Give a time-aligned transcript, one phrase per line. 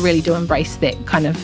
[0.00, 1.36] really do embrace that kind of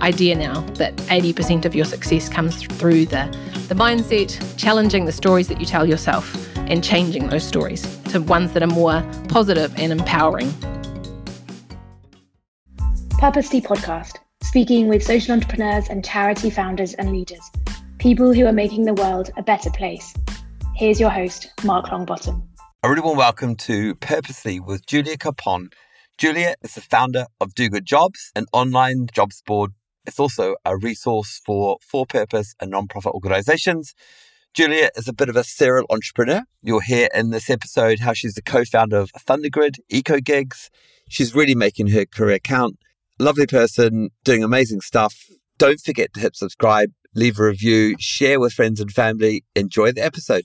[0.00, 3.24] idea now that 80% of your success comes through the,
[3.68, 8.52] the mindset, challenging the stories that you tell yourself, and changing those stories to ones
[8.52, 10.52] that are more positive and empowering.
[13.18, 17.50] Purposely Podcast, speaking with social entrepreneurs and charity founders and leaders,
[17.98, 20.14] people who are making the world a better place.
[20.74, 22.42] Here's your host, Mark Longbottom.
[22.82, 25.70] A really warm welcome to Purposely with Julia Capon.
[26.22, 29.72] Julia is the founder of Do Good Jobs, an online jobs board.
[30.06, 33.92] It's also a resource for for purpose and non-profit organizations.
[34.54, 36.42] Julia is a bit of a serial entrepreneur.
[36.62, 40.68] You'll hear in this episode how she's the co-founder of Thundergrid, EcoGeeks.
[41.08, 42.78] She's really making her career count.
[43.18, 45.26] Lovely person, doing amazing stuff.
[45.58, 49.42] Don't forget to hit subscribe, leave a review, share with friends and family.
[49.56, 50.44] Enjoy the episode.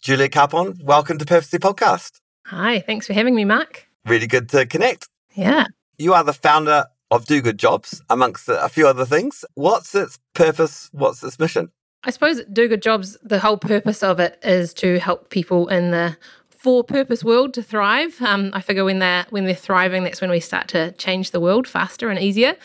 [0.00, 2.12] Julia Capon, welcome to Purposely Podcast.
[2.46, 3.88] Hi, thanks for having me, Mark.
[4.06, 5.08] Really good to connect.
[5.34, 5.66] Yeah.
[5.98, 9.44] You are the founder of Do Good Jobs, amongst a few other things.
[9.54, 10.88] What's its purpose?
[10.92, 11.70] What's its mission?
[12.02, 15.90] I suppose Do Good Jobs, the whole purpose of it is to help people in
[15.90, 16.16] the
[16.64, 18.20] for purpose world to thrive.
[18.22, 21.40] Um, I figure when they're when they're thriving, that's when we start to change the
[21.40, 22.56] world faster and easier.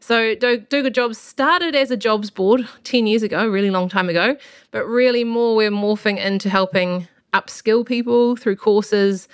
[0.00, 3.88] So Do, Do Good Jobs started as a jobs board 10 years ago, really long
[3.88, 4.36] time ago,
[4.70, 9.28] but really more we're morphing into helping upskill people through courses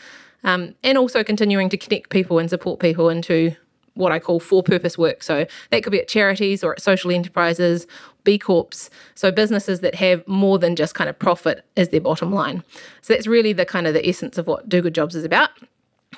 [0.45, 3.55] um, and also continuing to connect people and support people into
[3.95, 5.23] what I call for purpose work.
[5.23, 7.87] So that could be at charities or at social enterprises,
[8.25, 12.33] B Corps, so businesses that have more than just kind of profit as their bottom
[12.33, 12.65] line.
[13.03, 15.51] So that's really the kind of the essence of what Do Good Jobs is about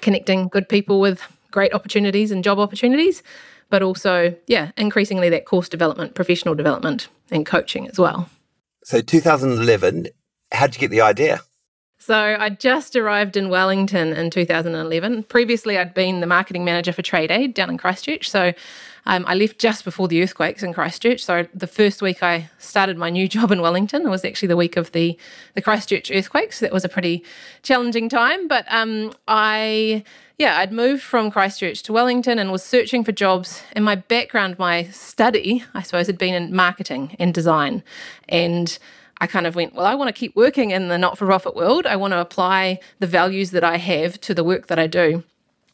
[0.00, 3.22] connecting good people with great opportunities and job opportunities
[3.68, 8.28] but also, yeah, increasingly that course development, professional development, and coaching as well.
[8.84, 10.08] So, 2011,
[10.52, 11.40] how'd you get the idea?
[11.98, 15.24] So, I just arrived in Wellington in 2011.
[15.24, 18.30] Previously, I'd been the marketing manager for Trade Aid down in Christchurch.
[18.30, 18.52] So,
[19.06, 21.24] um, I left just before the earthquakes in Christchurch.
[21.24, 24.76] So, the first week I started my new job in Wellington was actually the week
[24.76, 25.18] of the,
[25.54, 26.58] the Christchurch earthquakes.
[26.58, 27.24] So that was a pretty
[27.62, 28.46] challenging time.
[28.46, 30.04] But um, I
[30.38, 33.62] yeah, I'd moved from Christchurch to Wellington and was searching for jobs.
[33.72, 37.82] And my background, my study, I suppose, had been in marketing and design.
[38.28, 38.78] And
[39.20, 41.56] I kind of went, well, I want to keep working in the not for profit
[41.56, 41.86] world.
[41.86, 45.24] I want to apply the values that I have to the work that I do.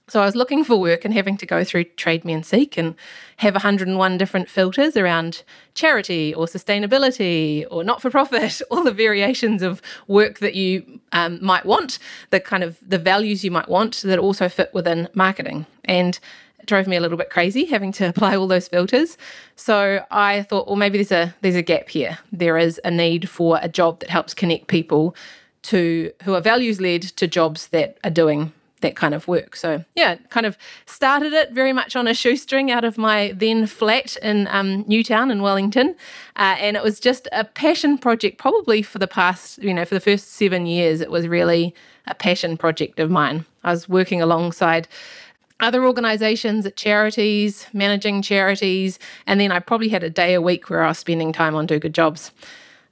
[0.09, 2.77] So I was looking for work and having to go through Trade Me and Seek
[2.77, 2.95] and
[3.37, 5.43] have 101 different filters around
[5.75, 11.39] charity or sustainability or not for profit, all the variations of work that you um,
[11.43, 11.99] might want,
[12.31, 15.67] the kind of the values you might want that also fit within marketing.
[15.85, 16.19] And
[16.67, 19.17] drove me a little bit crazy having to apply all those filters.
[19.56, 22.19] So I thought, well, maybe there's a there's a gap here.
[22.33, 25.15] There is a need for a job that helps connect people
[25.62, 28.53] to who are values led to jobs that are doing
[28.83, 29.56] that kind of work.
[29.56, 33.67] So yeah, kind of started it very much on a shoestring out of my then
[33.67, 35.97] flat in um, Newtown in Wellington,
[36.37, 38.39] uh, and it was just a passion project.
[38.39, 41.75] Probably for the past, you know, for the first seven years, it was really
[42.06, 43.44] a passion project of mine.
[43.65, 44.89] I was working alongside
[45.62, 50.69] other organizations at charities, managing charities, and then I probably had a day a week
[50.69, 52.33] where I was spending time on Do Good Jobs.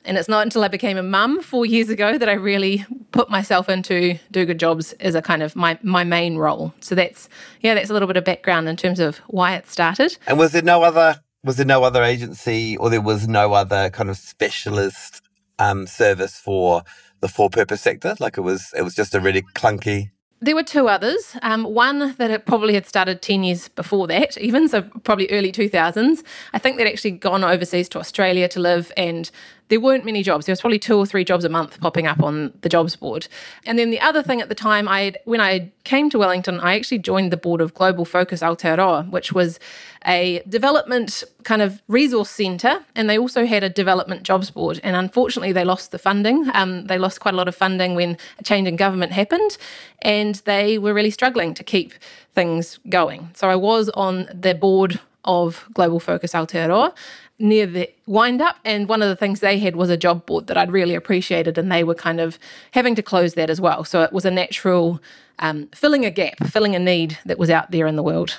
[0.04, 3.28] And it's not until I became a mum four years ago that I really put
[3.28, 6.72] myself into do good jobs as a kind of my, my main role.
[6.81, 7.28] So that's
[7.60, 10.16] yeah, that's a little bit of background in terms of why it started.
[10.26, 13.91] And was there no other was there no other agency or there was no other
[13.91, 15.20] kind of specialist
[15.58, 16.82] um, service for
[17.20, 18.14] the for purpose sector?
[18.19, 21.36] Like it was it was just a really clunky there were two others.
[21.42, 25.52] Um, one that had probably had started 10 years before that, even, so probably early
[25.52, 26.22] 2000s.
[26.52, 29.30] I think they'd actually gone overseas to Australia to live and
[29.70, 30.47] there weren't many jobs.
[30.47, 33.28] There was probably two or three jobs a month popping up on the jobs board.
[33.64, 36.75] And then the other thing at the time, I when I came to Wellington, I
[36.75, 39.58] actually joined the board of Global Focus Aotearoa, which was
[40.06, 44.81] a development kind of resource centre, and they also had a development jobs board.
[44.82, 46.50] And unfortunately, they lost the funding.
[46.52, 49.56] Um, they lost quite a lot of funding when a change in government happened,
[50.02, 51.94] and they were really struggling to keep
[52.34, 53.31] things going.
[53.34, 56.93] So I was on the board of Global Focus Aotearoa
[57.40, 58.56] near the wind up.
[58.64, 61.58] And one of the things they had was a job board that I'd really appreciated,
[61.58, 62.38] and they were kind of
[62.72, 63.84] having to close that as well.
[63.84, 65.00] So it was a natural
[65.38, 68.38] um, filling a gap, filling a need that was out there in the world.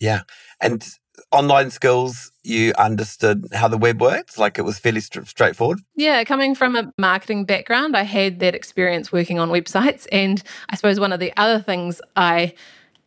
[0.00, 0.22] Yeah.
[0.60, 0.88] And
[1.32, 4.38] online skills, you understood how the web worked?
[4.38, 5.80] Like it was fairly st- straightforward?
[5.96, 10.06] Yeah, coming from a marketing background, I had that experience working on websites.
[10.12, 12.54] And I suppose one of the other things I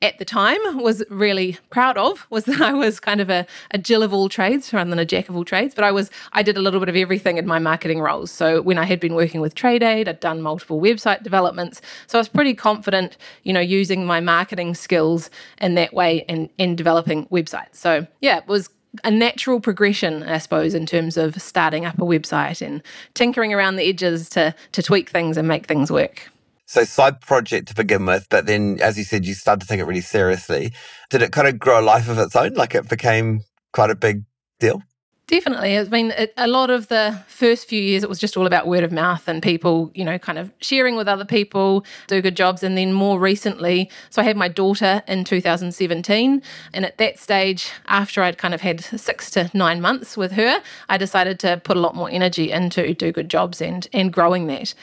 [0.01, 3.77] at the time was really proud of was that I was kind of a, a
[3.77, 5.75] Jill of all trades rather than a jack of all trades.
[5.75, 8.31] But I was I did a little bit of everything in my marketing roles.
[8.31, 11.81] So when I had been working with Trade Aid, I'd done multiple website developments.
[12.07, 16.49] So I was pretty confident, you know, using my marketing skills in that way and,
[16.57, 17.75] in developing websites.
[17.75, 18.69] So yeah, it was
[19.03, 22.81] a natural progression, I suppose, in terms of starting up a website and
[23.13, 26.29] tinkering around the edges to to tweak things and make things work.
[26.71, 29.81] So side project to begin with, but then as you said, you started to take
[29.81, 30.71] it really seriously.
[31.09, 32.53] Did it kind of grow a life of its own?
[32.53, 33.41] Like it became
[33.73, 34.23] quite a big
[34.61, 34.81] deal?
[35.27, 35.77] Definitely.
[35.77, 38.67] I mean, it, a lot of the first few years, it was just all about
[38.67, 42.37] word of mouth and people, you know, kind of sharing with other people, do good
[42.37, 42.63] jobs.
[42.63, 46.41] And then more recently, so I had my daughter in 2017.
[46.73, 50.61] And at that stage, after I'd kind of had six to nine months with her,
[50.87, 54.47] I decided to put a lot more energy into do good jobs and, and growing
[54.47, 54.73] that.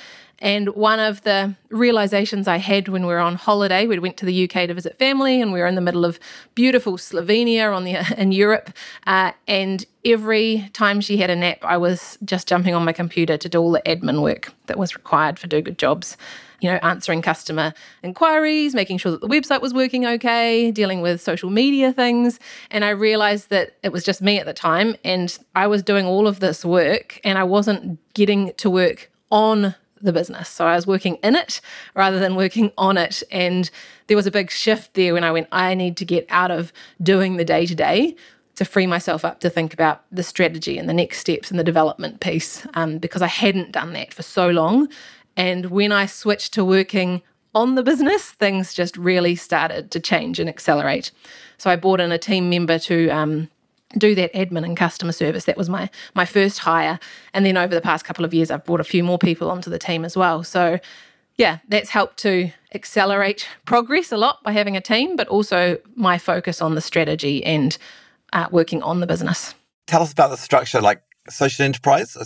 [0.40, 4.26] And one of the realizations I had when we were on holiday, we went to
[4.26, 6.20] the UK to visit family, and we were in the middle of
[6.54, 8.70] beautiful Slovenia on the in Europe.
[9.06, 13.36] Uh, and every time she had a nap, I was just jumping on my computer
[13.36, 16.16] to do all the admin work that was required for do good jobs.
[16.60, 21.20] You know, answering customer inquiries, making sure that the website was working okay, dealing with
[21.20, 22.40] social media things.
[22.72, 26.04] And I realized that it was just me at the time, and I was doing
[26.04, 30.48] all of this work, and I wasn't getting to work on the business.
[30.48, 31.60] So I was working in it
[31.94, 33.22] rather than working on it.
[33.30, 33.70] And
[34.06, 36.72] there was a big shift there when I went, I need to get out of
[37.02, 38.16] doing the day to day
[38.56, 41.64] to free myself up to think about the strategy and the next steps and the
[41.64, 44.88] development piece um, because I hadn't done that for so long.
[45.36, 47.22] And when I switched to working
[47.54, 51.12] on the business, things just really started to change and accelerate.
[51.56, 53.48] So I brought in a team member to um,
[53.96, 55.44] do that admin and customer service.
[55.44, 56.98] That was my my first hire,
[57.32, 59.70] and then over the past couple of years, I've brought a few more people onto
[59.70, 60.42] the team as well.
[60.42, 60.78] So,
[61.36, 66.18] yeah, that's helped to accelerate progress a lot by having a team, but also my
[66.18, 67.78] focus on the strategy and
[68.32, 69.54] uh, working on the business.
[69.86, 72.16] Tell us about the structure, like social enterprise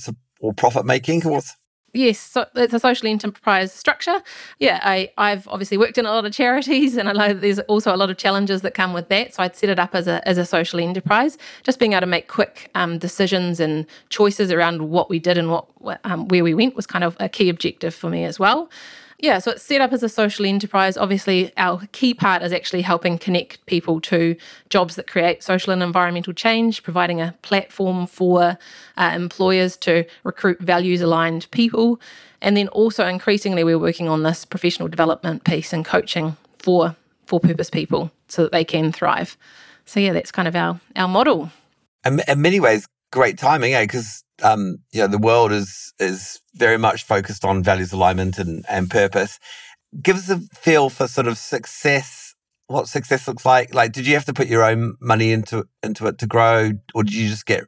[0.41, 1.23] or profit making.
[1.23, 1.56] What's
[1.94, 4.22] Yes, so it's a social enterprise structure.
[4.58, 7.94] Yeah, I, I've obviously worked in a lot of charities and I know there's also
[7.94, 9.34] a lot of challenges that come with that.
[9.34, 12.06] So I'd set it up as a, as a social enterprise, just being able to
[12.06, 15.66] make quick um, decisions and choices around what we did and what
[16.04, 18.70] um, where we went was kind of a key objective for me as well.
[19.22, 20.96] Yeah, so it's set up as a social enterprise.
[20.96, 24.34] Obviously, our key part is actually helping connect people to
[24.69, 28.58] jobs that create social and environmental change, providing a platform for
[28.96, 32.00] uh, employers to recruit values aligned people.
[32.40, 37.38] And then also increasingly, we're working on this professional development piece and coaching for for
[37.38, 39.38] purpose people so that they can thrive.
[39.86, 41.52] So yeah, that's kind of our our model.
[42.04, 43.84] In, in many ways, great timing, eh?
[43.84, 48.64] Because um, you know the world is is very much focused on values alignment and
[48.68, 49.38] and purpose.
[50.00, 52.34] Give us a feel for sort of success.
[52.66, 53.74] What success looks like?
[53.74, 57.04] Like, did you have to put your own money into into it to grow, or
[57.04, 57.64] did you just get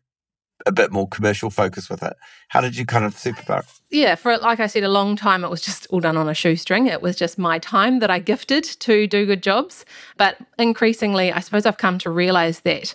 [0.67, 2.15] a bit more commercial focus with it?
[2.49, 3.65] How did you kind of superpower?
[3.91, 6.35] Yeah, for like I said, a long time it was just all done on a
[6.35, 6.87] shoestring.
[6.87, 9.85] It was just my time that I gifted to do good jobs.
[10.17, 12.95] But increasingly, I suppose I've come to realize that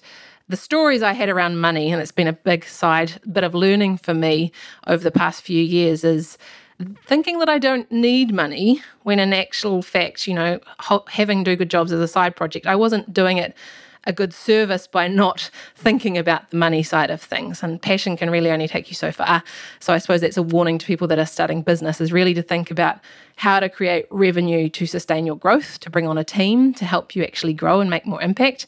[0.49, 3.97] the stories I had around money, and it's been a big side bit of learning
[3.97, 4.51] for me
[4.87, 6.37] over the past few years, is
[7.05, 10.59] thinking that I don't need money when in actual fact, you know,
[11.07, 13.55] having do good jobs as a side project, I wasn't doing it
[14.05, 17.61] a good service by not thinking about the money side of things.
[17.61, 19.43] And passion can really only take you so far.
[19.79, 22.41] So I suppose that's a warning to people that are starting business is really to
[22.41, 22.99] think about
[23.35, 27.15] how to create revenue to sustain your growth, to bring on a team to help
[27.15, 28.65] you actually grow and make more impact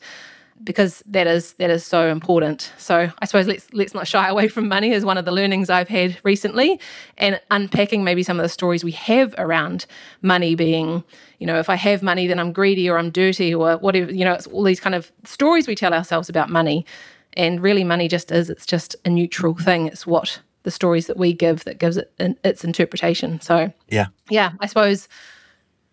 [0.64, 2.72] because that is that is so important.
[2.78, 5.70] So I suppose let's let's not shy away from money is one of the learnings
[5.70, 6.80] I've had recently,
[7.18, 9.86] and unpacking maybe some of the stories we have around
[10.22, 11.04] money being,
[11.40, 14.12] you know, if I have money then I'm greedy or I'm dirty or whatever.
[14.12, 16.86] You know, it's all these kind of stories we tell ourselves about money,
[17.34, 18.50] and really money just is.
[18.50, 19.88] It's just a neutral thing.
[19.88, 23.42] It's what the stories that we give that gives it its interpretation.
[23.42, 25.08] So yeah, yeah, I suppose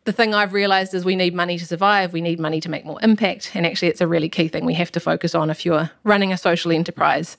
[0.08, 2.86] the thing I've realized is we need money to survive, we need money to make
[2.86, 3.50] more impact.
[3.52, 6.32] And actually, it's a really key thing we have to focus on if you're running
[6.32, 7.36] a social enterprise.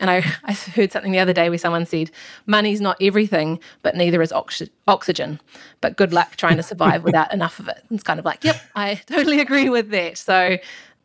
[0.00, 2.10] And I, I heard something the other day where someone said,
[2.46, 5.40] money's not everything, but neither is oxy- oxygen.
[5.80, 7.80] But good luck trying to survive without enough of it.
[7.92, 10.18] It's kind of like, yep, I totally agree with that.
[10.18, 10.58] So,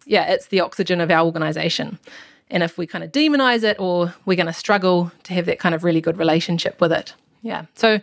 [0.07, 1.99] yeah, it's the oxygen of our organization.
[2.49, 5.59] And if we kind of demonize it or we're going to struggle to have that
[5.59, 7.13] kind of really good relationship with it.
[7.43, 7.65] Yeah.
[7.75, 8.01] So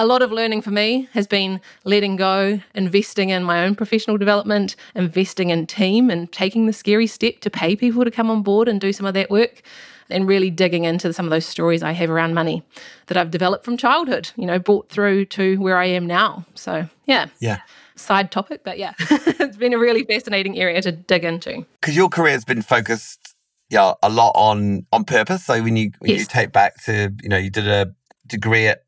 [0.00, 4.16] a lot of learning for me has been letting go, investing in my own professional
[4.16, 8.42] development, investing in team, and taking the scary step to pay people to come on
[8.42, 9.60] board and do some of that work.
[10.08, 12.64] And really digging into some of those stories I have around money
[13.06, 16.46] that I've developed from childhood, you know, brought through to where I am now.
[16.56, 17.26] So, yeah.
[17.38, 17.60] Yeah.
[17.94, 21.64] side topic, but yeah, it's been a really fascinating area to dig into.
[21.80, 23.36] Because your career has been focused,
[23.68, 25.44] yeah, a lot on on purpose.
[25.44, 26.20] So when you when yes.
[26.20, 27.94] you take back to, you know, you did a
[28.26, 28.82] degree at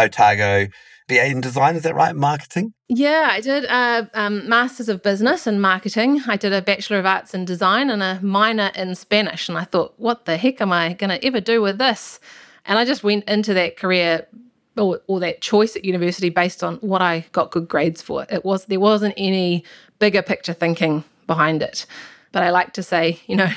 [0.00, 0.68] Otago,
[1.08, 2.14] BA in design, is that right?
[2.14, 2.72] Marketing?
[2.88, 6.22] Yeah, I did a um, Masters of Business and Marketing.
[6.26, 9.48] I did a Bachelor of Arts in Design and a minor in Spanish.
[9.48, 12.20] And I thought, what the heck am I going to ever do with this?
[12.64, 14.26] And I just went into that career
[14.76, 18.26] or, or that choice at university based on what I got good grades for.
[18.30, 19.64] It was there wasn't any
[19.98, 21.86] bigger picture thinking behind it.
[22.32, 23.50] But I like to say, you know,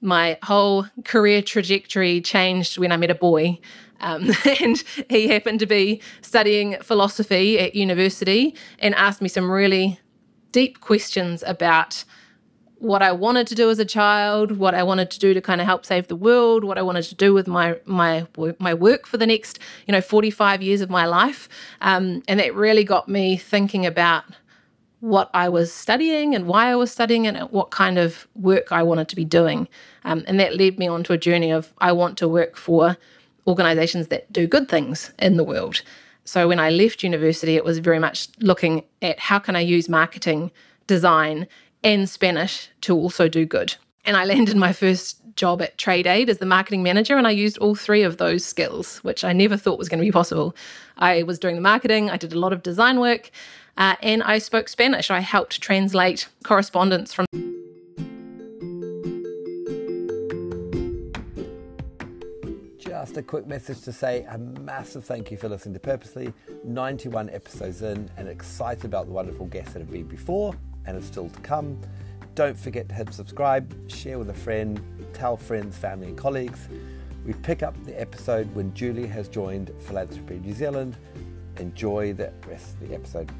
[0.00, 3.58] my whole career trajectory changed when I met a boy.
[4.00, 4.30] Um,
[4.60, 10.00] and he happened to be studying philosophy at university and asked me some really
[10.52, 12.04] deep questions about
[12.80, 15.60] what I wanted to do as a child, what I wanted to do to kind
[15.60, 18.26] of help save the world, what I wanted to do with my my
[18.58, 21.48] my work for the next you know 45 years of my life,
[21.82, 24.24] um, and that really got me thinking about
[25.00, 28.82] what I was studying and why I was studying and what kind of work I
[28.82, 29.68] wanted to be doing,
[30.04, 32.96] um, and that led me onto a journey of I want to work for
[33.46, 35.82] organisations that do good things in the world.
[36.24, 39.88] So when I left university, it was very much looking at how can I use
[39.88, 40.50] marketing,
[40.86, 41.46] design,
[41.82, 43.74] and Spanish to also do good.
[44.04, 47.30] And I landed my first job at Trade Aid as the marketing manager, and I
[47.30, 50.54] used all three of those skills, which I never thought was going to be possible.
[50.98, 53.30] I was doing the marketing, I did a lot of design work,
[53.76, 55.10] uh, and I spoke Spanish.
[55.10, 57.26] I helped translate correspondence from.
[63.10, 66.32] Just a quick message to say a massive thank you for listening to Purposely.
[66.62, 70.54] 91 episodes in, and excited about the wonderful guests that have been before
[70.86, 71.76] and are still to come.
[72.36, 74.80] Don't forget to hit subscribe, share with a friend,
[75.12, 76.68] tell friends, family, and colleagues.
[77.26, 80.96] We pick up the episode when Julie has joined Philanthropy New Zealand.
[81.56, 83.32] Enjoy the rest of the episode.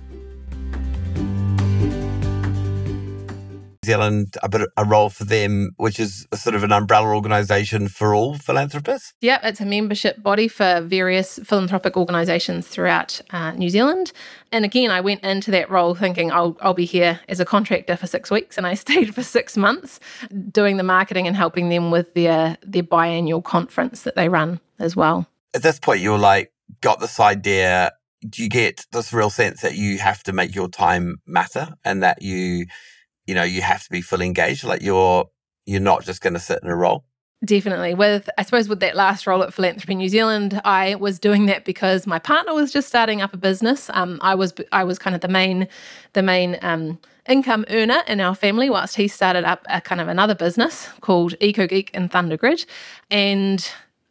[3.91, 7.89] Zealand a bit a role for them, which is a sort of an umbrella organisation
[7.89, 9.15] for all philanthropists.
[9.21, 14.13] Yeah, it's a membership body for various philanthropic organisations throughout uh, New Zealand.
[14.53, 17.97] And again, I went into that role thinking I'll I'll be here as a contractor
[17.97, 20.01] for six weeks, and I stayed for six months
[20.51, 24.95] doing the marketing and helping them with their their biannual conference that they run as
[24.95, 25.27] well.
[25.55, 27.91] At this point, you're like got this idea
[28.29, 32.03] do you get this real sense that you have to make your time matter and
[32.03, 32.67] that you
[33.31, 34.65] you know, you have to be fully engaged.
[34.65, 35.31] Like you're
[35.65, 37.05] you're not just going to sit in a role.
[37.45, 37.95] Definitely.
[37.95, 41.65] With I suppose with that last role at Philanthropy New Zealand, I was doing that
[41.65, 43.89] because my partner was just starting up a business.
[43.95, 45.69] Um, I was I was kind of the main
[46.15, 50.09] the main um, income earner in our family, whilst he started up a kind of
[50.09, 52.67] another business called Eco Geek and Thundergrid,
[53.13, 53.71] and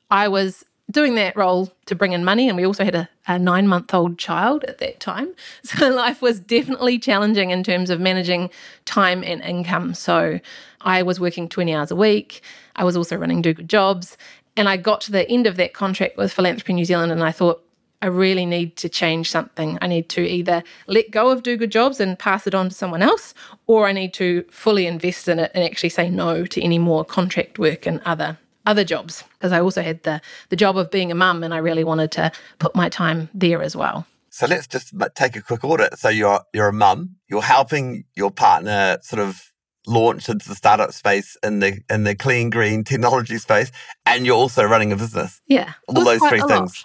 [0.10, 2.48] I was doing that role to bring in money.
[2.48, 5.34] And we also had a, a nine month old child at that time.
[5.64, 8.50] So life was definitely challenging in terms of managing
[8.86, 9.94] time and income.
[9.94, 10.40] So
[10.82, 12.42] I was working 20 hours a week.
[12.76, 14.18] I was also running Do Good Jobs.
[14.58, 17.32] And I got to the end of that contract with Philanthropy New Zealand and I
[17.32, 17.64] thought,
[18.02, 19.78] I really need to change something.
[19.82, 22.76] I need to either let go of Do Good Jobs and pass it on to
[22.76, 23.34] someone else,
[23.68, 27.04] or I need to fully invest in it and actually say no to any more
[27.04, 28.38] contract work and other
[28.70, 31.58] other jobs because I also had the the job of being a mum and I
[31.58, 34.06] really wanted to put my time there as well.
[34.30, 35.98] So let's just take a quick audit.
[35.98, 39.42] So you're you're a mum, you're helping your partner sort of
[39.88, 43.72] launch into the startup space in the in the clean green technology space
[44.06, 45.42] and you're also running a business.
[45.48, 45.74] Yeah.
[45.88, 46.84] All those three things.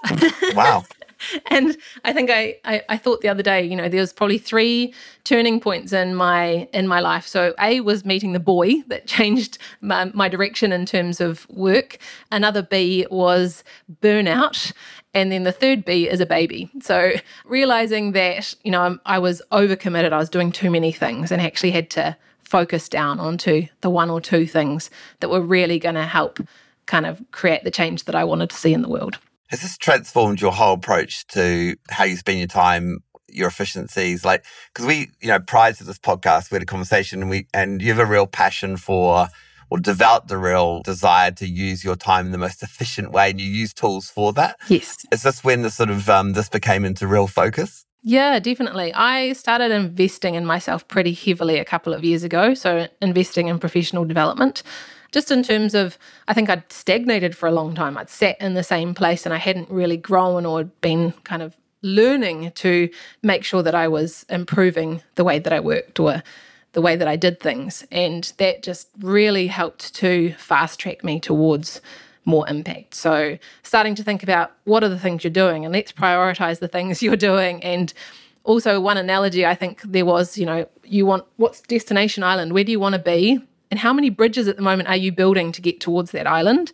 [0.55, 0.85] wow.
[1.47, 4.39] and I think I, I, I thought the other day, you know, there was probably
[4.39, 7.27] three turning points in my in my life.
[7.27, 11.99] So A was meeting the boy that changed my, my direction in terms of work.
[12.31, 13.65] Another B was
[14.03, 14.73] burnout,
[15.13, 16.71] and then the third B is a baby.
[16.81, 17.13] So
[17.45, 21.73] realizing that you know I was overcommitted, I was doing too many things, and actually
[21.73, 24.91] had to focus down onto the one or two things
[25.21, 26.39] that were really going to help
[26.87, 29.19] kind of create the change that I wanted to see in the world.
[29.49, 34.25] Has this transformed your whole approach to how you spend your time, your efficiencies?
[34.25, 37.47] Like, because we, you know, prior to this podcast, we had a conversation and we,
[37.53, 39.29] and you have a real passion for,
[39.71, 43.41] or developed a real desire to use your time in the most efficient way, and
[43.41, 44.57] you use tools for that.
[44.69, 44.97] Yes.
[45.13, 47.85] Is this when the sort of um, this became into real focus?
[48.07, 48.93] Yeah, definitely.
[48.93, 52.53] I started investing in myself pretty heavily a couple of years ago.
[52.53, 54.63] So, investing in professional development
[55.15, 57.97] just in terms of, I think I'd stagnated for a long time.
[57.97, 61.55] I'd sat in the same place and I hadn't really grown or been kind of
[61.83, 62.91] learning to
[63.23, 66.25] make sure that I was improving the way that I worked or
[66.73, 67.87] the way that I did things.
[67.93, 71.81] And that just really helped to fast track me towards
[72.25, 72.95] more impact.
[72.95, 76.67] So, starting to think about what are the things you're doing and let's prioritize the
[76.67, 77.95] things you're doing and
[78.43, 82.53] also one analogy I think there was, you know, you want what's destination island?
[82.53, 83.41] Where do you want to be?
[83.75, 86.71] And how many bridges at the moment are you building to get towards that island?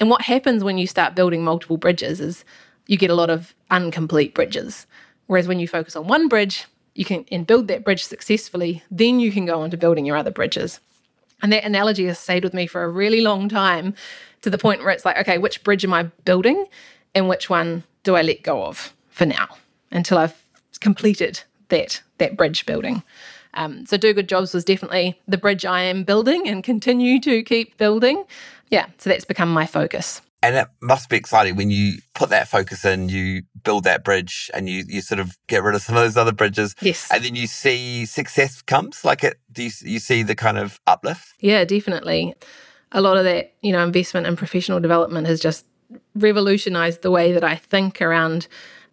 [0.00, 2.44] And what happens when you start building multiple bridges is
[2.88, 4.88] you get a lot of incomplete bridges.
[5.28, 9.20] Whereas when you focus on one bridge, you can and build that bridge successfully, then
[9.20, 10.80] you can go on to building your other bridges.
[11.40, 13.94] And that analogy has stayed with me for a really long time
[14.42, 16.66] to the point where it's like, okay, which bridge am I building
[17.14, 19.46] and which one do I let go of for now
[19.92, 20.42] until I've
[20.80, 23.04] completed that that bridge building.
[23.54, 27.42] Um, so do good jobs was definitely the bridge I am building and continue to
[27.42, 28.24] keep building.
[28.70, 30.20] Yeah, so that's become my focus.
[30.42, 34.50] And it must be exciting when you put that focus in, you build that bridge
[34.52, 36.74] and you, you sort of get rid of some of those other bridges.
[36.82, 37.08] Yes.
[37.10, 39.06] And then you see success comes.
[39.06, 41.32] Like it, do you, you see the kind of uplift?
[41.40, 42.34] Yeah, definitely.
[42.92, 45.64] A lot of that, you know, investment and professional development has just
[46.14, 48.46] revolutionized the way that I think around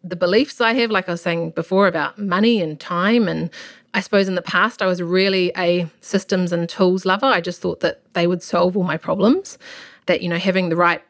[0.04, 3.28] the beliefs I have, like I was saying before about money and time.
[3.28, 3.50] And
[3.94, 7.26] I suppose in the past, I was really a systems and tools lover.
[7.26, 9.58] I just thought that they would solve all my problems,
[10.06, 11.02] that, you know, having the right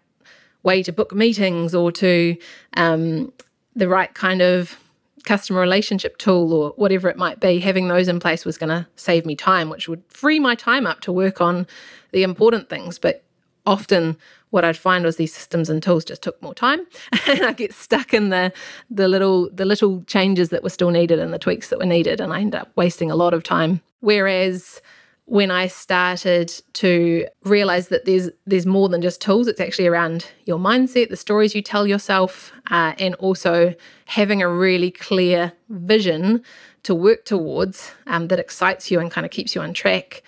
[0.64, 2.36] way to book meetings or to
[2.78, 3.32] um,
[3.76, 4.78] the right kind of
[5.24, 8.88] customer relationship tool or whatever it might be, having those in place was going to
[8.96, 11.68] save me time, which would free my time up to work on
[12.12, 12.98] the important things.
[12.98, 13.24] But
[13.66, 14.18] often
[14.52, 16.82] what I'd find was these systems and tools just took more time
[17.28, 18.54] and I get stuck in the
[18.90, 22.22] the little the little changes that were still needed and the tweaks that were needed
[22.22, 23.82] and I end up wasting a lot of time.
[24.02, 24.82] Whereas
[25.26, 29.48] when I started to realize that there's there's more than just tools.
[29.48, 33.74] It's actually around your mindset, the stories you tell yourself, uh, and also
[34.06, 36.44] having a really clear vision
[36.84, 40.22] to work towards um, that excites you and kind of keeps you on track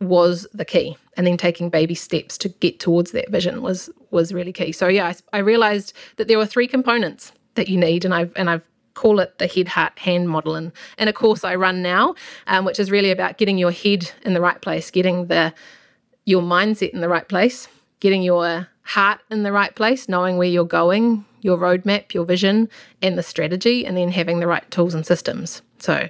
[0.00, 0.96] was the key.
[1.16, 4.72] And then taking baby steps to get towards that vision was was really key.
[4.72, 8.32] So yeah, I, I realized that there were three components that you need, and I've
[8.36, 10.54] and I've call it the head, heart, hand model.
[10.54, 12.14] And, and a course I run now,
[12.46, 15.54] um, which is really about getting your head in the right place, getting the
[16.24, 17.68] your mindset in the right place,
[18.00, 22.68] getting your heart in the right place, knowing where you're going, your roadmap, your vision,
[23.00, 25.62] and the strategy, and then having the right tools and systems.
[25.78, 26.08] So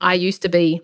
[0.00, 0.80] I used to be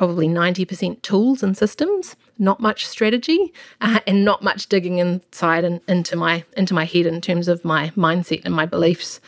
[0.00, 5.82] probably 90% tools and systems, not much strategy, uh, and not much digging inside and
[5.86, 9.20] into my into my head in terms of my mindset and my beliefs.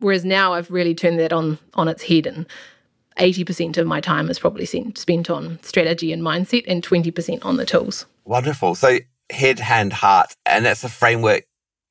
[0.00, 2.44] Whereas now I've really turned that on on its head and
[3.16, 7.64] 80% of my time is probably spent on strategy and mindset and 20% on the
[7.64, 8.04] tools.
[8.26, 8.74] Wonderful.
[8.74, 8.98] So
[9.30, 11.44] head, hand, heart, and that's a framework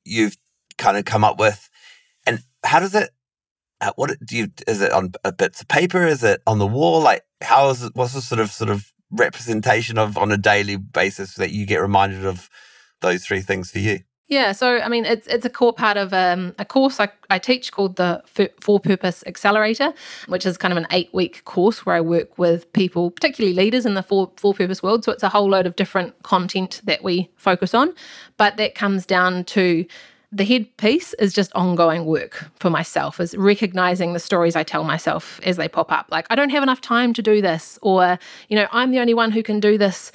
[0.04, 0.36] you've
[0.76, 1.68] kind of come up with.
[2.24, 3.10] And how does it,
[3.80, 6.06] uh, what do you, is it on a bits of paper?
[6.06, 7.00] Is it on the wall?
[7.00, 10.76] Like how is it, what's the sort of, sort of representation of on a daily
[10.76, 12.50] basis that you get reminded of
[13.00, 14.00] those three things for you?
[14.28, 17.38] Yeah, so I mean, it's it's a core part of um, a course I, I
[17.38, 19.94] teach called the For Purpose Accelerator,
[20.26, 23.86] which is kind of an eight week course where I work with people, particularly leaders
[23.86, 25.02] in the for for purpose world.
[25.04, 27.94] So it's a whole load of different content that we focus on,
[28.36, 29.86] but that comes down to
[30.30, 34.84] the head piece is just ongoing work for myself is recognizing the stories i tell
[34.84, 38.18] myself as they pop up like i don't have enough time to do this or
[38.48, 40.12] you know i'm the only one who can do this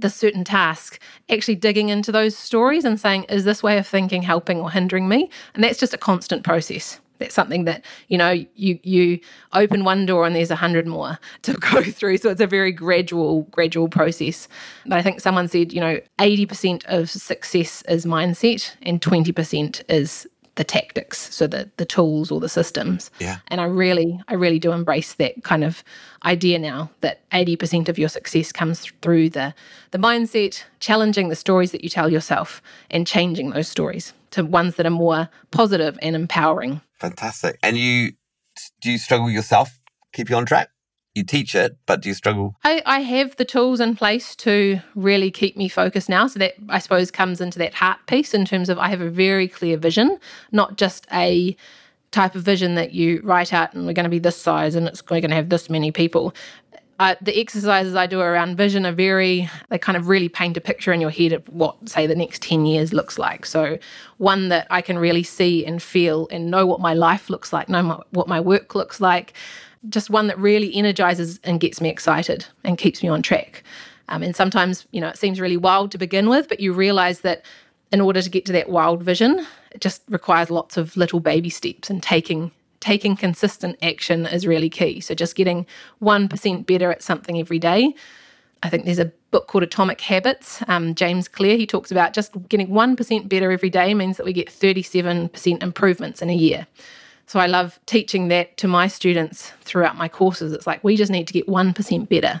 [0.00, 1.00] this certain task,
[1.30, 5.08] actually digging into those stories and saying, is this way of thinking helping or hindering
[5.08, 5.30] me?
[5.54, 7.00] And that's just a constant process.
[7.18, 9.20] That's something that, you know, you you
[9.52, 12.18] open one door and there's a hundred more to go through.
[12.18, 14.48] So it's a very gradual, gradual process.
[14.86, 20.28] But I think someone said, you know, 80% of success is mindset and 20% is
[20.56, 23.10] the tactics, so the the tools or the systems.
[23.18, 23.38] Yeah.
[23.48, 25.84] And I really, I really do embrace that kind of
[26.24, 29.54] idea now that 80% of your success comes through the
[29.92, 34.76] the mindset, challenging the stories that you tell yourself and changing those stories to ones
[34.76, 36.80] that are more positive and empowering.
[36.98, 37.58] Fantastic.
[37.62, 38.12] And you
[38.80, 39.78] do you struggle yourself
[40.16, 40.70] keep you on track?
[41.16, 42.54] You teach it, but do you struggle?
[42.62, 46.26] I, I have the tools in place to really keep me focused now.
[46.26, 49.10] So that I suppose comes into that heart piece in terms of I have a
[49.10, 50.18] very clear vision,
[50.52, 51.56] not just a
[52.12, 54.86] type of vision that you write out and we're going to be this size and
[54.86, 56.34] it's going to have this many people.
[56.98, 60.62] Uh, the exercises I do around vision are very, they kind of really paint a
[60.62, 63.44] picture in your head of what, say, the next 10 years looks like.
[63.44, 63.78] So,
[64.16, 67.68] one that I can really see and feel and know what my life looks like,
[67.68, 69.34] know my, what my work looks like,
[69.88, 73.62] just one that really energizes and gets me excited and keeps me on track.
[74.08, 77.20] Um, and sometimes, you know, it seems really wild to begin with, but you realize
[77.20, 77.44] that
[77.92, 81.50] in order to get to that wild vision, it just requires lots of little baby
[81.50, 85.00] steps and taking taking consistent action is really key.
[85.00, 85.66] So just getting
[86.02, 87.94] 1% better at something every day.
[88.62, 90.62] I think there's a book called Atomic Habits.
[90.68, 94.32] Um, James Clear, he talks about just getting 1% better every day means that we
[94.32, 96.66] get 37% improvements in a year.
[97.26, 100.52] So I love teaching that to my students throughout my courses.
[100.52, 102.40] It's like we just need to get 1% better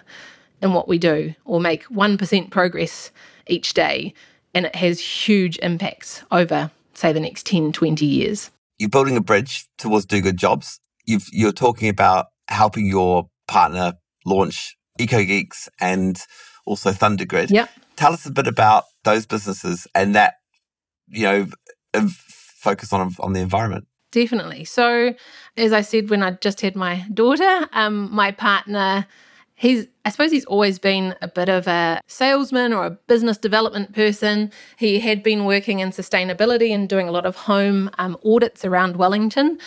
[0.62, 3.10] in what we do or make 1% progress
[3.48, 4.14] each day.
[4.54, 8.50] And it has huge impacts over, say, the next 10, 20 years.
[8.78, 10.80] You're building a bridge towards Do Good Jobs.
[11.04, 13.94] You've, you're talking about helping your partner
[14.24, 16.18] launch EcoGeeks and
[16.64, 17.50] also Thundergrid.
[17.50, 17.70] Yep.
[17.96, 20.34] Tell us a bit about those businesses and that,
[21.08, 21.46] you know,
[22.08, 23.86] focus on on the environment.
[24.16, 24.64] Definitely.
[24.64, 25.14] So,
[25.58, 29.06] as I said when I just had my daughter, um, my partner,
[29.56, 33.94] he's I suppose he's always been a bit of a salesman or a business development
[33.94, 34.52] person.
[34.78, 38.96] He had been working in sustainability and doing a lot of home um, audits around
[38.96, 39.58] Wellington,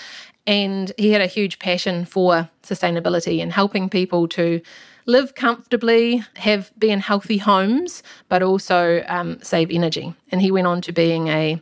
[0.48, 4.62] and he had a huge passion for sustainability and helping people to
[5.06, 10.16] live comfortably, have be in healthy homes, but also um, save energy.
[10.32, 11.62] And he went on to being a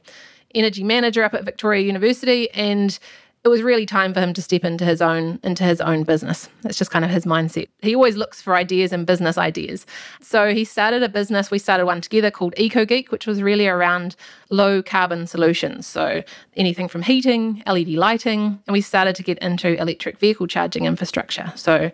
[0.56, 3.00] energy manager up at Victoria University and
[3.48, 6.50] it was really time for him to step into his own into his own business.
[6.64, 7.70] That's just kind of his mindset.
[7.82, 9.86] He always looks for ideas and business ideas.
[10.22, 11.50] So he started a business.
[11.50, 14.18] We started one together called EcoGeek, which was really around
[14.50, 15.88] low carbon solutions.
[15.88, 16.24] So
[16.58, 21.54] anything from heating, LED lighting, and we started to get into electric vehicle charging infrastructure.
[21.56, 21.90] So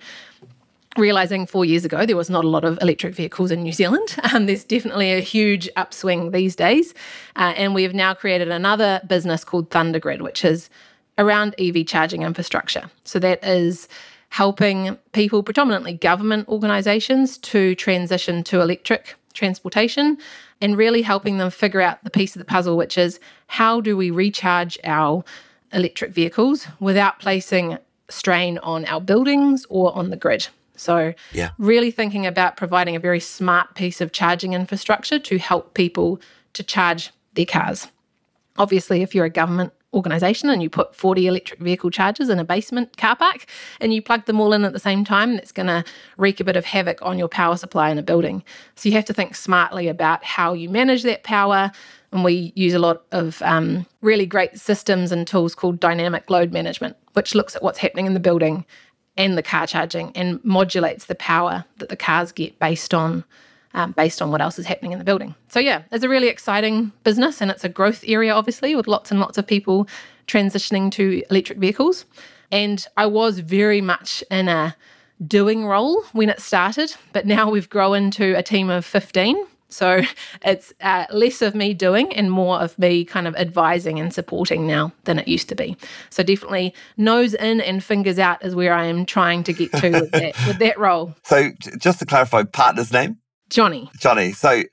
[0.98, 4.16] realizing four years ago there was not a lot of electric vehicles in New Zealand.
[4.34, 6.96] Um, there's definitely a huge upswing these days.
[7.36, 10.72] Uh, and we have now created another business called Thundergrid, which is
[11.20, 12.90] around EV charging infrastructure.
[13.04, 13.88] So that is
[14.30, 20.18] helping people, predominantly government organizations, to transition to electric transportation
[20.62, 23.96] and really helping them figure out the piece of the puzzle, which is how do
[23.96, 25.24] we recharge our
[25.74, 27.78] electric vehicles without placing
[28.10, 30.48] strain on our buildings or on the grid.
[30.76, 31.52] So, yeah.
[31.58, 36.20] really thinking about providing a very smart piece of charging infrastructure to help people
[36.54, 37.88] to charge their cars.
[38.58, 42.44] Obviously, if you're a government organisation and you put 40 electric vehicle chargers in a
[42.44, 43.46] basement car park
[43.80, 45.84] and you plug them all in at the same time, that's going to
[46.18, 48.44] wreak a bit of havoc on your power supply in a building.
[48.76, 51.72] So you have to think smartly about how you manage that power.
[52.12, 56.52] And we use a lot of um, really great systems and tools called dynamic load
[56.52, 58.66] management, which looks at what's happening in the building
[59.18, 63.24] and the car charging and modulates the power that the cars get based on
[63.76, 65.34] um, based on what else is happening in the building.
[65.50, 69.10] So yeah, it's a really exciting business and it's a growth area obviously with lots
[69.10, 69.88] and lots of people
[70.28, 72.06] transitioning to electric vehicles.
[72.52, 74.76] And I was very much in a
[75.26, 80.02] doing role when it started, but now we've grown to a team of 15 so
[80.46, 84.68] it's uh, less of me doing and more of me kind of advising and supporting
[84.68, 85.76] now than it used to be.
[86.10, 89.90] So definitely nose in and fingers out is where I am trying to get to
[89.90, 91.16] with, that, with that role.
[91.26, 93.18] So just to clarify, partner's name?
[93.50, 93.90] Johnny.
[93.98, 94.34] Johnny.
[94.34, 94.64] So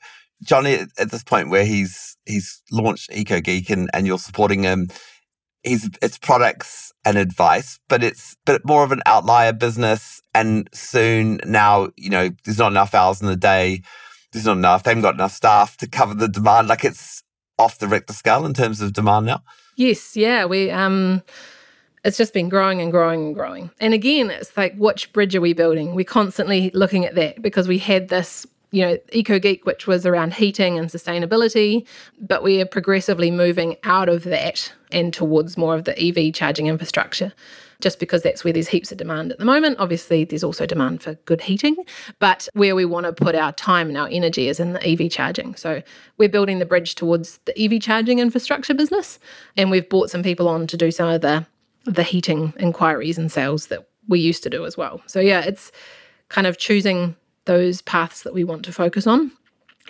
[0.43, 4.89] Johnny, at this point where he's he's launched EcoGeek and, and you're supporting him,
[5.63, 10.21] he's it's products and advice, but it's but more of an outlier business.
[10.35, 13.83] And soon now, you know, there's not enough hours in the day
[14.33, 14.83] there's not enough.
[14.83, 16.69] They haven't got enough staff to cover the demand.
[16.69, 17.23] Like it's
[17.59, 19.43] off the Richter scale in terms of demand now.
[19.77, 21.23] Yes, yeah, we um,
[22.05, 23.71] it's just been growing and growing and growing.
[23.81, 25.95] And again, it's like which bridge are we building?
[25.95, 30.07] We're constantly looking at that because we had this you know, Eco Geek, which was
[30.07, 31.85] around heating and sustainability,
[32.21, 36.69] but we are progressively moving out of that and towards more of the EV charging
[36.69, 37.33] infrastructure
[37.81, 39.77] just because that's where there's heaps of demand at the moment.
[39.79, 41.77] Obviously, there's also demand for good heating,
[42.19, 45.11] but where we want to put our time and our energy is in the EV
[45.11, 45.55] charging.
[45.55, 45.83] So
[46.19, 49.19] we're building the bridge towards the EV charging infrastructure business,
[49.57, 51.47] and we've brought some people on to do some of the
[51.85, 55.01] the heating inquiries and sales that we used to do as well.
[55.07, 55.73] So yeah, it's
[56.29, 57.17] kind of choosing
[57.47, 59.33] those paths that we want to focus on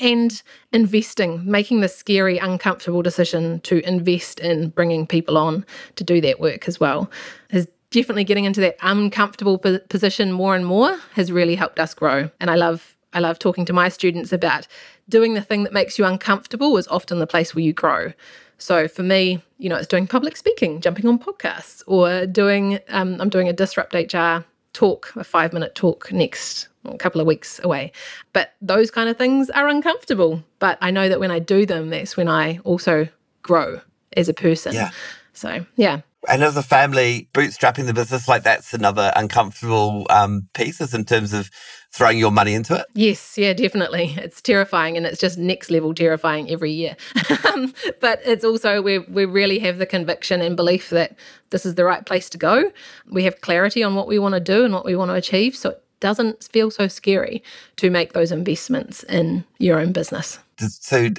[0.00, 5.64] and investing, making the scary, uncomfortable decision to invest in bringing people on
[5.96, 7.10] to do that work as well
[7.50, 12.30] is definitely getting into that uncomfortable position more and more has really helped us grow.
[12.40, 14.68] And I love I love talking to my students about
[15.08, 18.12] doing the thing that makes you uncomfortable is often the place where you grow.
[18.58, 23.20] So for me, you know, it's doing public speaking, jumping on podcasts, or doing um,
[23.20, 27.60] I'm doing a disrupt HR talk, a five minute talk next a couple of weeks
[27.62, 27.92] away.
[28.32, 30.42] But those kind of things are uncomfortable.
[30.60, 33.08] But I know that when I do them, that's when I also
[33.42, 33.80] grow
[34.16, 34.74] as a person.
[34.74, 34.90] Yeah.
[35.32, 40.92] So yeah, and as a family, bootstrapping the business like that's another uncomfortable um, pieces
[40.92, 41.50] in terms of
[41.92, 42.86] throwing your money into it.
[42.94, 44.14] Yes, yeah, definitely.
[44.16, 46.96] It's terrifying, and it's just next level terrifying every year.
[47.50, 51.16] Um, but it's also we we really have the conviction and belief that
[51.50, 52.70] this is the right place to go.
[53.10, 55.56] We have clarity on what we want to do and what we want to achieve,
[55.56, 57.42] so it doesn't feel so scary
[57.76, 60.38] to make those investments in your own business.
[60.58, 61.10] So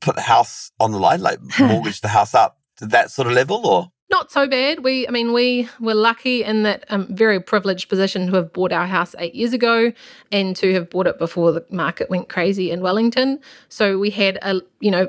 [0.00, 3.34] put the house on the line, like mortgage the house up to that sort of
[3.34, 4.84] level, or not so bad.
[4.84, 8.70] We, I mean, we were lucky in that um, very privileged position to have bought
[8.70, 9.92] our house eight years ago
[10.30, 13.40] and to have bought it before the market went crazy in Wellington.
[13.68, 15.08] So we had a, you know,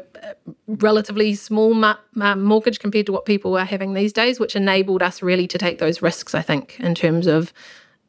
[0.67, 5.03] relatively small ma- ma- mortgage compared to what people are having these days, which enabled
[5.03, 7.53] us really to take those risks, I think, in terms of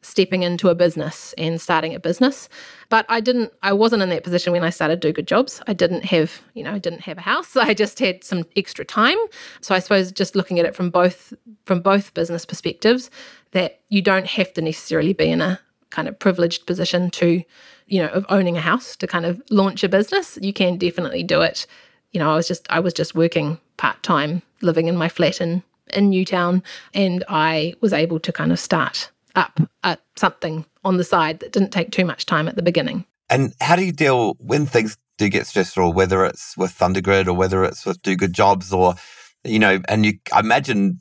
[0.01, 2.49] stepping into a business and starting a business.
[2.89, 5.61] But I didn't I wasn't in that position when I started do good jobs.
[5.67, 7.55] I didn't have, you know, I didn't have a house.
[7.55, 9.17] I just had some extra time.
[9.61, 11.33] So I suppose just looking at it from both
[11.65, 13.09] from both business perspectives
[13.51, 17.43] that you don't have to necessarily be in a kind of privileged position to,
[17.87, 20.37] you know, of owning a house to kind of launch a business.
[20.41, 21.65] You can definitely do it.
[22.11, 25.63] You know, I was just I was just working part-time living in my flat in
[25.93, 31.03] in Newtown and I was able to kind of start up at something on the
[31.03, 33.05] side that didn't take too much time at the beginning.
[33.29, 37.33] And how do you deal when things do get stressful, whether it's with Thundergrid or
[37.33, 38.95] whether it's with Do Good Jobs or,
[39.43, 40.99] you know, and you, I imagine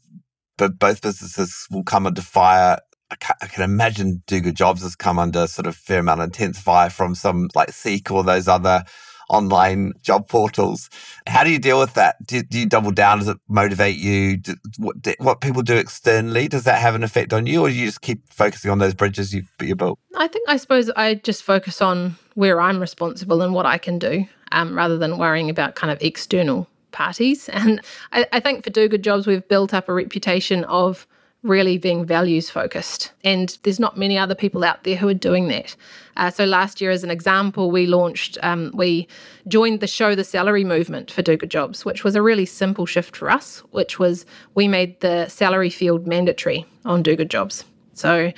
[0.58, 2.78] but both businesses will come under fire.
[3.10, 6.26] I I can imagine Do Good Jobs has come under sort of fair amount of
[6.26, 8.84] intense fire from some like Seek or those other
[9.28, 10.88] online job portals.
[11.26, 12.24] How do you deal with that?
[12.26, 13.18] Do, do you double down?
[13.18, 14.36] Does it motivate you?
[14.36, 17.68] Do, what, do, what people do externally, does that have an effect on you or
[17.68, 19.98] do you just keep focusing on those bridges you, you built?
[20.16, 23.98] I think, I suppose I just focus on where I'm responsible and what I can
[23.98, 27.48] do um, rather than worrying about kind of external parties.
[27.52, 27.80] And
[28.12, 31.06] I, I think for Do Good Jobs, we've built up a reputation of
[31.46, 33.12] really being values focused.
[33.24, 35.76] And there's not many other people out there who are doing that.
[36.16, 39.06] Uh, so last year, as an example, we launched, um, we
[39.46, 42.86] joined the Show the Salary movement for Do Good Jobs, which was a really simple
[42.86, 47.64] shift for us, which was we made the salary field mandatory on Do Good Jobs.
[47.92, 48.32] So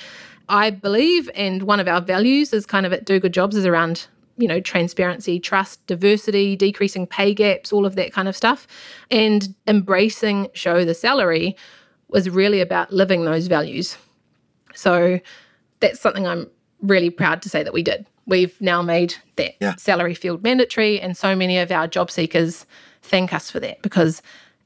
[0.47, 3.65] I believe, and one of our values is kind of at Do Good Jobs is
[3.65, 4.07] around
[4.39, 8.67] you know, transparency, trust, diversity, decreasing pay gaps, all of that kind of stuff.
[9.11, 11.57] And embracing show the salary
[12.09, 13.97] was really about living those values.
[14.73, 15.19] So
[15.79, 16.49] that's something I'm
[16.81, 18.05] really proud to say that we did.
[18.25, 19.75] We've now made that yeah.
[19.75, 22.65] salary field mandatory, and so many of our job seekers
[23.01, 24.21] thank us for that because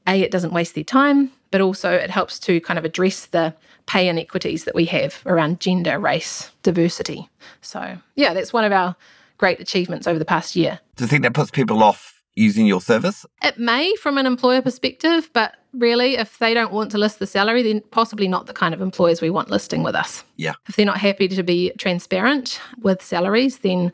[0.06, 3.54] A, it doesn't waste their time, but also it helps to kind of address the
[3.86, 7.28] pay inequities that we have around gender, race, diversity.
[7.60, 8.96] So, yeah, that's one of our
[9.38, 10.80] great achievements over the past year.
[10.96, 13.24] Do you think that puts people off using your service?
[13.42, 17.26] It may from an employer perspective, but really, if they don't want to list the
[17.26, 20.24] salary, then possibly not the kind of employers we want listing with us.
[20.36, 20.54] Yeah.
[20.68, 23.92] If they're not happy to be transparent with salaries, then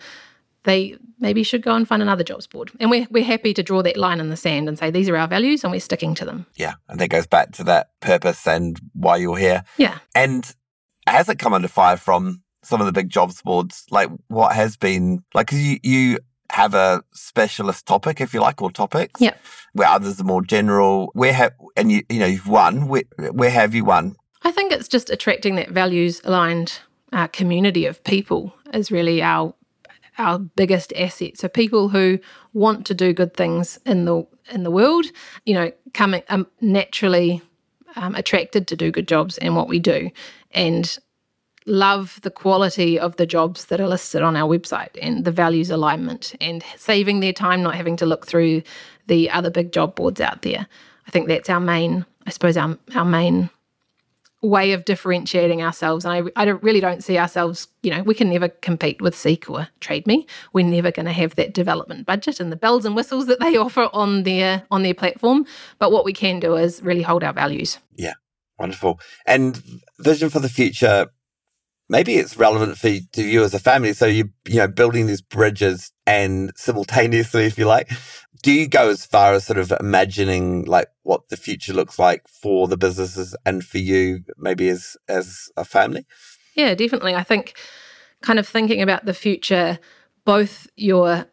[0.64, 2.70] they maybe should go and find another jobs board.
[2.80, 5.16] And we're, we're happy to draw that line in the sand and say, these are
[5.16, 6.46] our values and we're sticking to them.
[6.54, 6.74] Yeah.
[6.88, 9.64] And that goes back to that purpose and why you're here.
[9.78, 9.98] Yeah.
[10.14, 10.54] And
[11.06, 13.86] has it come under fire from some of the big jobs boards?
[13.90, 16.18] Like what has been, like, you, you
[16.50, 19.20] have a specialist topic, if you like, or topics.
[19.20, 19.34] Yeah.
[19.72, 21.10] Where others are more general.
[21.14, 22.88] Where have and you you know you've won.
[22.88, 24.16] Where, where have you won?
[24.42, 26.80] I think it's just attracting that values aligned
[27.12, 29.54] uh, community of people is really our
[30.18, 31.38] our biggest asset.
[31.38, 32.18] So people who
[32.52, 35.06] want to do good things in the in the world,
[35.46, 37.42] you know, coming um, naturally
[37.96, 40.10] um, attracted to do good jobs and what we do,
[40.52, 40.98] and
[41.70, 45.70] love the quality of the jobs that are listed on our website and the values
[45.70, 48.62] alignment and saving their time not having to look through
[49.06, 50.66] the other big job boards out there.
[51.06, 53.50] I think that's our main, I suppose, our, our main
[54.42, 56.04] way of differentiating ourselves.
[56.04, 59.14] And I, I don't, really don't see ourselves, you know, we can never compete with
[59.14, 60.26] Seek or Trade Me.
[60.52, 63.56] We're never going to have that development budget and the bells and whistles that they
[63.56, 65.46] offer on their on their platform.
[65.78, 67.78] But what we can do is really hold our values.
[67.96, 68.14] Yeah,
[68.58, 68.98] wonderful.
[69.26, 69.62] And
[69.98, 71.08] vision for the future
[71.90, 73.92] maybe it's relevant for to you as a family.
[73.92, 77.90] So you you know building these bridges and simultaneously, if you like,
[78.42, 82.26] do you go as far as sort of imagining like what the future looks like
[82.28, 86.06] for the businesses and for you, maybe as as a family?
[86.54, 87.14] Yeah, definitely.
[87.14, 87.58] I think
[88.22, 89.78] kind of thinking about the future,
[90.24, 91.26] both your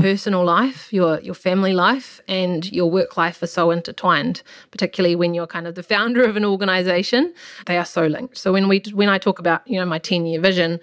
[0.00, 4.42] personal life, your your family life, and your work life are so intertwined.
[4.70, 7.34] Particularly when you're kind of the founder of an organization,
[7.66, 8.38] they are so linked.
[8.38, 10.80] So when we when I talk about you know my ten year vision,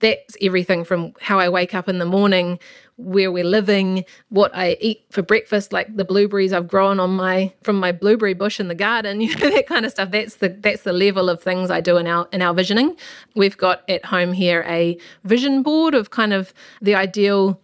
[0.00, 2.58] that's everything from how I wake up in the morning,
[2.96, 7.52] where we're living, what I eat for breakfast, like the blueberries I've grown on my
[7.62, 10.10] from my blueberry bush in the garden, you know that kind of stuff.
[10.10, 12.96] That's the that's the level of things I do in our in our visioning.
[13.34, 17.60] We've got at home here a vision board of kind of the ideal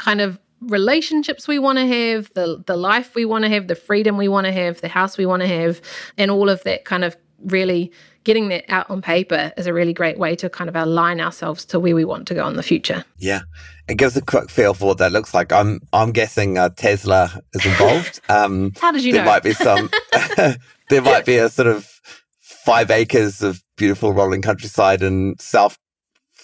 [0.00, 3.74] kind of relationships we want to have, the the life we want to have, the
[3.74, 5.80] freedom we want to have, the house we want to have,
[6.16, 7.92] and all of that kind of really
[8.24, 11.64] getting that out on paper is a really great way to kind of align ourselves
[11.64, 13.02] to where we want to go in the future.
[13.16, 13.40] Yeah.
[13.88, 15.52] It gives a quick feel for what that looks like.
[15.52, 18.20] I'm I'm guessing uh, Tesla is involved.
[18.28, 19.30] Um, How did you there know?
[19.30, 19.90] might be some
[20.90, 22.00] there might be a sort of
[22.38, 25.78] five acres of beautiful rolling countryside in South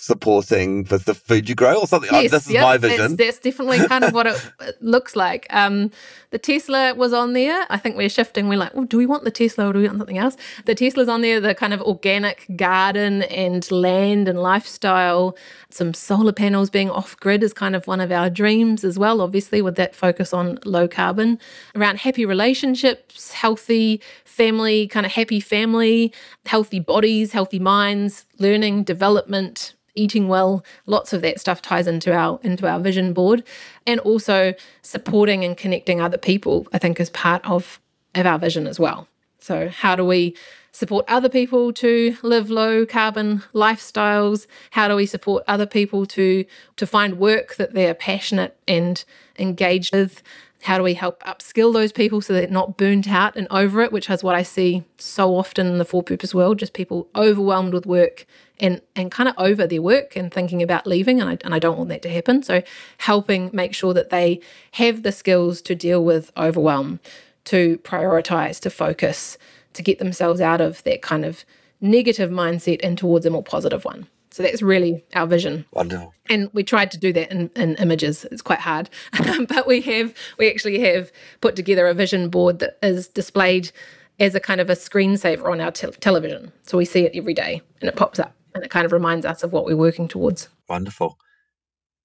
[0.07, 2.11] supporting the, the food you grow or something.
[2.13, 3.17] Yes, this is yep, my vision.
[3.17, 5.47] That's, that's definitely kind of what it, it looks like.
[5.51, 5.91] Um,
[6.31, 7.67] the Tesla was on there.
[7.71, 8.49] I think we're shifting.
[8.49, 10.37] We're like, oh, do we want the Tesla or do we want something else?
[10.65, 15.37] The Tesla's on there, the kind of organic garden and land and lifestyle.
[15.71, 19.21] Some solar panels being off grid is kind of one of our dreams as well,
[19.21, 21.39] obviously, with that focus on low carbon.
[21.75, 26.13] Around happy relationships, healthy family, kind of happy family,
[26.45, 32.39] healthy bodies, healthy minds, learning, development, eating well lots of that stuff ties into our
[32.43, 33.43] into our vision board.
[33.87, 37.81] And also supporting and connecting other people i think is part of
[38.21, 39.09] of our vision as well.
[39.39, 40.35] So how do we
[40.73, 44.47] support other people to live low carbon lifestyles?
[44.71, 46.45] How do we support other people to
[46.77, 49.05] to find work that they're passionate and
[49.39, 50.23] engaged with
[50.63, 53.93] how do we help upskill those people so they're not burnt out and over it,
[53.93, 57.73] which is what I see so often in the for purpose world, just people overwhelmed
[57.73, 58.27] with work
[58.59, 61.59] and and kind of over their work and thinking about leaving and I, and I
[61.59, 62.43] don't want that to happen.
[62.43, 62.63] So
[62.99, 64.41] helping make sure that they
[64.73, 67.01] have the skills to deal with overwhelm
[67.45, 69.39] to prioritize to focus
[69.75, 71.45] to get themselves out of that kind of
[71.81, 75.65] negative mindset and towards a more positive one so that's really our vision.
[75.73, 76.13] Wonderful.
[76.29, 78.27] And we tried to do that in, in images.
[78.31, 78.91] It's quite hard.
[79.49, 83.73] but we have we actually have put together a vision board that is displayed
[84.21, 86.53] as a kind of a screensaver on our te- television.
[86.65, 89.25] So we see it every day and it pops up and it kind of reminds
[89.25, 90.51] us of what we're working towards.
[90.69, 91.17] Wonderful.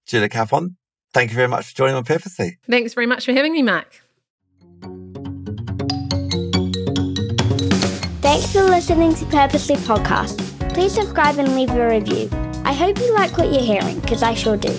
[0.06, 0.78] Julia Capon,
[1.14, 2.60] thank you very much for joining on Purposely.
[2.70, 4.02] Thanks very much for having me, Mark.
[8.22, 10.51] Thanks for listening to Purposely Podcast.
[10.74, 12.30] Please subscribe and leave a review.
[12.64, 14.74] I hope you like what you're hearing, because I sure do.